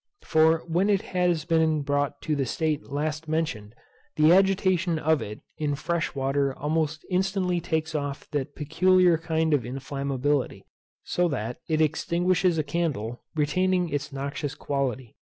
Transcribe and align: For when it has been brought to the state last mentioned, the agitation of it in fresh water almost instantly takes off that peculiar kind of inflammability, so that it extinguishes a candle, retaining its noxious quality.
For 0.23 0.63
when 0.67 0.89
it 0.89 1.03
has 1.13 1.45
been 1.45 1.83
brought 1.83 2.23
to 2.23 2.35
the 2.35 2.47
state 2.47 2.89
last 2.89 3.27
mentioned, 3.27 3.75
the 4.15 4.33
agitation 4.33 4.97
of 4.97 5.21
it 5.21 5.41
in 5.59 5.75
fresh 5.75 6.15
water 6.15 6.57
almost 6.57 7.05
instantly 7.11 7.61
takes 7.61 7.93
off 7.93 8.27
that 8.31 8.55
peculiar 8.55 9.19
kind 9.19 9.53
of 9.53 9.61
inflammability, 9.63 10.65
so 11.03 11.27
that 11.27 11.59
it 11.69 11.81
extinguishes 11.81 12.57
a 12.57 12.63
candle, 12.63 13.21
retaining 13.35 13.89
its 13.89 14.11
noxious 14.11 14.55
quality. 14.55 15.15